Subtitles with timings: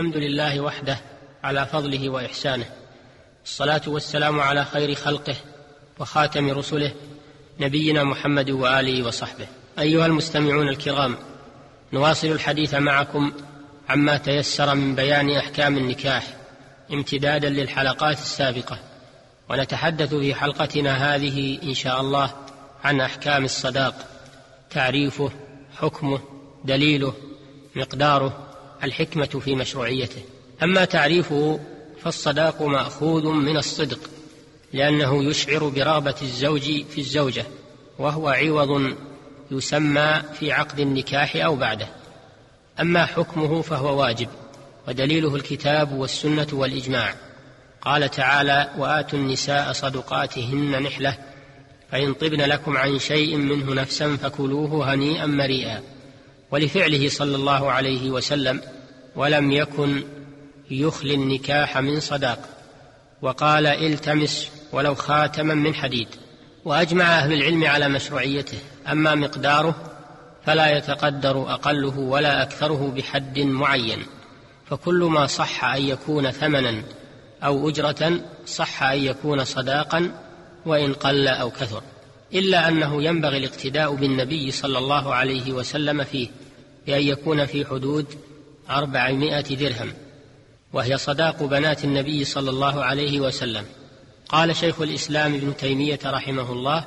[0.00, 0.98] الحمد لله وحده
[1.44, 2.66] على فضله وإحسانه.
[3.44, 5.36] الصلاة والسلام على خير خلقه
[5.98, 6.92] وخاتم رسله
[7.60, 9.46] نبينا محمد وآله وصحبه.
[9.78, 11.16] أيها المستمعون الكرام
[11.92, 13.32] نواصل الحديث معكم
[13.88, 16.36] عما تيسر من بيان أحكام النكاح
[16.92, 18.78] امتدادا للحلقات السابقة.
[19.48, 22.30] ونتحدث في حلقتنا هذه إن شاء الله
[22.84, 23.94] عن أحكام الصداق
[24.70, 25.30] تعريفه
[25.76, 26.20] حكمه
[26.64, 27.14] دليله
[27.76, 28.49] مقداره
[28.84, 30.22] الحكمة في مشروعيته.
[30.62, 31.60] أما تعريفه
[32.02, 33.98] فالصداق مأخوذ من الصدق
[34.72, 37.44] لأنه يشعر برغبة الزوج في الزوجة
[37.98, 38.94] وهو عوض
[39.50, 41.88] يسمى في عقد النكاح أو بعده.
[42.80, 44.28] أما حكمه فهو واجب
[44.88, 47.14] ودليله الكتاب والسنة والإجماع.
[47.82, 51.18] قال تعالى وآتوا النساء صدقاتهن نحلة
[51.92, 55.82] فإن طبن لكم عن شيء منه نفسا فكلوه هنيئا مريئا.
[56.50, 58.60] ولفعله صلى الله عليه وسلم
[59.16, 60.04] ولم يكن
[60.70, 62.38] يخلي النكاح من صداق.
[63.22, 66.08] وقال التمس ولو خاتما من حديد.
[66.64, 68.58] وأجمع أهل العلم على مشروعيته.
[68.92, 69.74] أما مقداره
[70.46, 73.98] فلا يتقدر أقله ولا أكثره بحد معين.
[74.66, 76.82] فكل ما صح أن يكون ثمنا
[77.42, 80.12] أو أجرة صح أن يكون صداقا
[80.66, 81.82] وإن قل أو كثر.
[82.34, 86.28] إلا أنه ينبغي الاقتداء بالنبي صلى الله عليه وسلم فيه.
[86.86, 88.06] بأن يكون في حدود
[88.70, 89.92] أربعمائة درهم
[90.72, 93.64] وهي صداق بنات النبي صلى الله عليه وسلم.
[94.28, 96.84] قال شيخ الإسلام ابن تيمية رحمه الله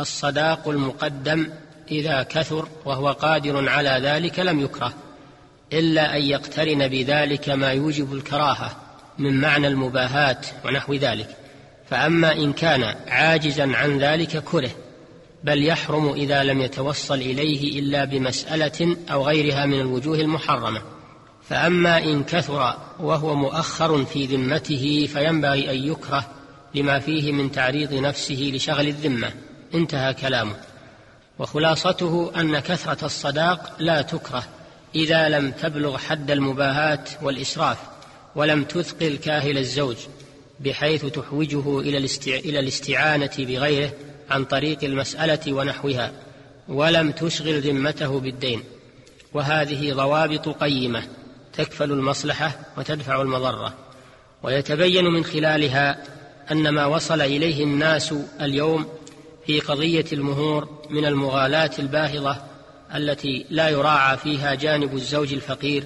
[0.00, 1.48] الصداق المقدم
[1.90, 4.94] إذا كثر وهو قادر على ذلك لم يكره
[5.72, 8.76] إلا أن يقترن بذلك ما يوجب الكراهة
[9.18, 11.36] من معنى المباهاة ونحو ذلك.
[11.90, 14.70] فأما إن كان عاجزا عن ذلك كره.
[15.44, 20.82] بل يحرم إذا لم يتوصل إليه إلا بمسألة أو غيرها من الوجوه المحرمة.
[21.48, 26.26] فأما إن كثر وهو مؤخر في ذمته فينبغي أن يكره
[26.74, 29.30] لما فيه من تعريض نفسه لشغل الذمة.
[29.74, 30.56] انتهى كلامه.
[31.38, 34.44] وخلاصته أن كثرة الصداق لا تكره
[34.94, 37.78] إذا لم تبلغ حد المباهاة والإسراف
[38.34, 39.96] ولم تثقل كاهل الزوج
[40.60, 43.92] بحيث تحوجه إلى الاستعانة بغيره
[44.32, 46.12] عن طريق المسألة ونحوها
[46.68, 48.62] ولم تشغل ذمته بالدين.
[49.34, 51.02] وهذه ضوابط قيمة
[51.52, 53.74] تكفل المصلحة وتدفع المضرة.
[54.42, 55.98] ويتبين من خلالها
[56.50, 58.86] أن ما وصل إليه الناس اليوم
[59.46, 62.36] في قضية المهور من المغالاة الباهظة
[62.94, 65.84] التي لا يراعى فيها جانب الزوج الفقير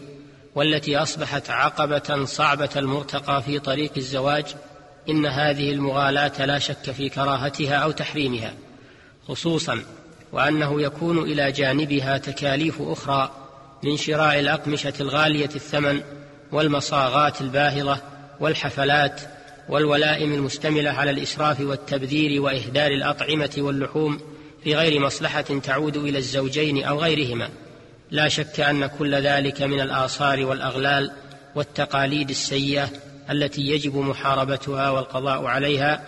[0.55, 4.45] والتي أصبحت عقبة صعبة المرتقى في طريق الزواج
[5.09, 8.55] إن هذه المغالاة لا شك في كراهتها أو تحريمها
[9.29, 9.83] خصوصا
[10.33, 13.31] وأنه يكون إلى جانبها تكاليف أخرى
[13.85, 16.01] من شراء الأقمشة الغالية الثمن
[16.53, 17.99] والمصاغات الباهظة
[18.41, 19.21] والحفلات
[19.69, 24.21] والولائم المشتملة على الإسراف والتبذير وإهدار الأطعمة واللحوم
[24.65, 27.49] في غير مصلحة تعود إلى الزوجين أو غيرهما.
[28.11, 31.11] لا شك أن كل ذلك من الآثار والأغلال
[31.55, 32.89] والتقاليد السيئة
[33.31, 36.05] التي يجب محاربتها والقضاء عليها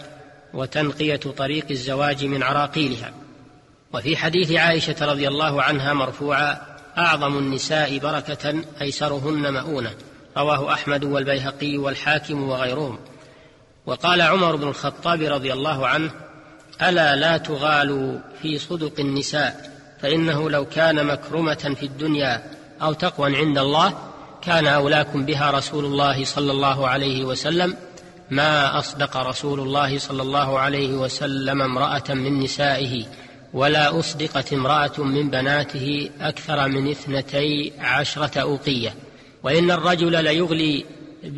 [0.54, 3.12] وتنقية طريق الزواج من عراقيلها.
[3.94, 6.58] وفي حديث عائشة رضي الله عنها مرفوعا
[6.98, 9.94] أعظم النساء بركة أيسرهن مؤونة.
[10.36, 12.98] رواه أحمد والبيهقي والحاكم وغيرهم.
[13.86, 16.10] وقال عمر بن الخطاب رضي الله عنه
[16.82, 22.42] ألا لا تغالوا في صدق النساء فإنه لو كان مكرمة في الدنيا
[22.82, 24.07] أو تقوى عند الله
[24.42, 27.76] كان أولاكم بها رسول الله صلى الله عليه وسلم.
[28.30, 33.04] ما أصدق رسول الله صلى الله عليه وسلم امرأة من نسائه
[33.52, 38.94] ولا أصدقت امرأة من بناته أكثر من اثنتي عشرة أوقية.
[39.42, 40.84] وإن الرجل ليغلي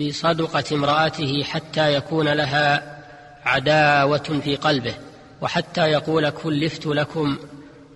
[0.00, 2.99] بصدقة امرأته حتى يكون لها
[3.44, 4.94] عداوة في قلبه
[5.41, 7.39] وحتى يقول كلفت لكم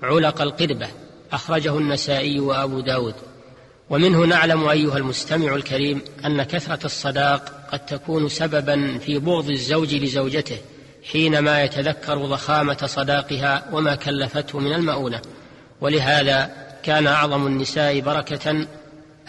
[0.02, 0.88] علق القربة
[1.32, 3.14] أخرجه النسائي وأبو داود.
[3.90, 10.58] ومنه نعلم أيها المستمع الكريم أن كثرة الصداق قد تكون سببا في بغض الزوج لزوجته
[11.12, 15.22] حينما يتذكر ضخامة صداقها وما كلفته من المؤونة.
[15.80, 16.50] ولهذا
[16.82, 18.66] كان أعظم النساء بركة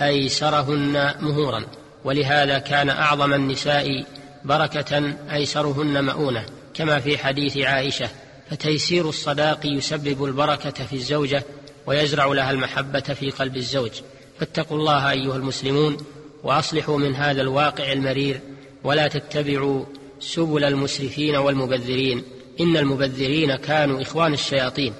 [0.01, 1.65] أيسرهن مهورا.
[2.03, 4.05] ولهذا كان أعظم النساء
[4.45, 6.45] بركة أيسرهن مؤونة.
[6.73, 8.09] كما في حديث عائشة
[8.49, 11.43] فتيسير الصداق يسبب البركة في الزوجة
[11.85, 13.91] ويزرع لها المحبة في قلب الزوج.
[14.39, 15.97] فاتقوا الله أيها المسلمون
[16.43, 18.39] وأصلحوا من هذا الواقع المرير
[18.83, 19.85] ولا تتبعوا
[20.19, 22.23] سبل المسرفين والمبذرين
[22.59, 24.93] إن المبذرين كانوا إخوان الشياطين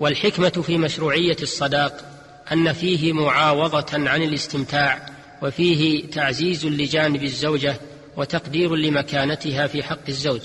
[0.00, 2.12] والحكمة في مشروعية الصداق
[2.52, 5.06] أن فيه معاوضة عن الاستمتاع
[5.42, 7.76] وفيه تعزيز لجانب الزوجة
[8.16, 10.40] وتقدير لمكانتها في حق الزوج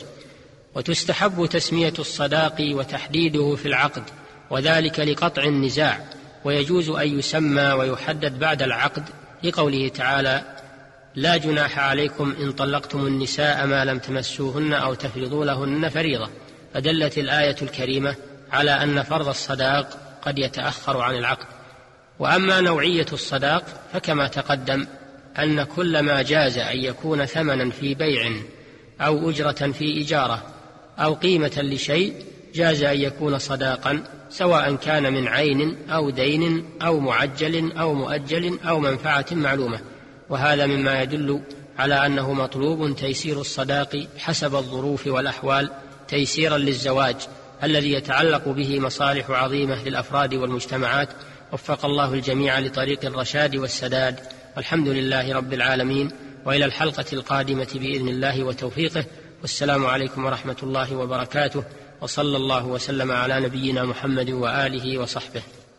[0.76, 4.04] وتستحب تسمية الصداق وتحديده في العقد
[4.50, 6.06] وذلك لقطع النزاع
[6.48, 9.04] ويجوز أن يسمى ويحدد بعد العقد
[9.44, 10.42] لقوله تعالى
[11.16, 16.30] لا جناح عليكم إن طلقتم النساء ما لم تمسوهن أو تفرضوا لهن فريضة.
[16.74, 18.16] فدلت الآية الكريمة
[18.52, 21.46] على أن فرض الصداق قد يتأخر عن العقد.
[22.20, 23.64] وأما نوعية الصداق
[23.94, 24.88] فكما تقدم
[25.40, 28.32] أن كل ما جاز أن يكون ثمنا في بيع
[29.02, 30.44] أو أجرة في إجارة
[31.00, 32.14] أو قيمة لشيء
[32.56, 38.80] جاز أن يكون صداقا سواء كان من عين أو دين أو معجل أو مؤجل أو
[38.80, 39.80] منفعة معلومة.
[40.30, 41.42] وهذا مما يدل
[41.78, 45.72] على أنه مطلوب تيسير الصداق حسب الظروف والأحوال
[46.08, 47.16] تيسيرا للزواج
[47.64, 51.10] الذي يتعلق به مصالح عظيمة للأفراد والمجتمعات.
[51.52, 54.20] وفق الله الجميع لطريق الرشاد والسداد.
[54.58, 56.12] والحمد لله رب العالمين.
[56.46, 59.06] وإلى الحلقة القادمة بإذن الله وتوفيقه.
[59.42, 61.64] والسلام عليكم ورحمة الله وبركاته.
[62.02, 65.42] وصلى الله وسلم على نبينا محمد وآله وصحبه